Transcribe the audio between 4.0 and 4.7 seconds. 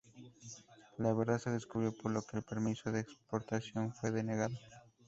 denegado.